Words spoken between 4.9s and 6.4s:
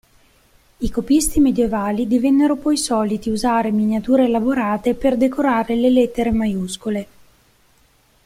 per decorare le lettere